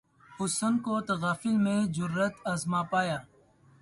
حسن 0.37 0.77
کو 0.85 0.99
تغافل 1.01 1.55
میں 1.65 1.79
جرأت 1.95 2.35
آزما 2.53 2.81
پایا 2.91 3.17